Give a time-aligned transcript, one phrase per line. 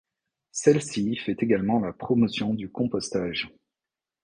[0.49, 3.53] Celle-ci fait également la promotion du compostage.